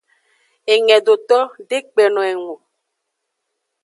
Engedoto 0.75 1.39
de 1.69 1.77
kpenno 1.87 2.21
eng 2.31 2.43
o. 2.53 2.55